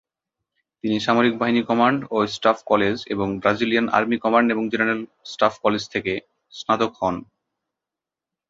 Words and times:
তিনি 0.83 0.97
সামরিক 0.99 1.33
বাহিনী 1.37 1.61
কমান্ড 1.63 1.99
ও 2.11 2.27
স্টাফ 2.27 2.57
কলেজ 2.65 2.95
এবং 3.07 3.27
ব্রাজিলিয়ান 3.41 3.87
আর্মি 3.89 4.17
কমান্ড 4.17 4.47
এবং 4.51 4.63
জেনারেল 4.71 5.01
স্টাফ 5.25 5.53
কলেজ 5.63 5.83
থেকে 5.93 6.13
স্নাতক 6.53 6.91
হন। 6.99 7.15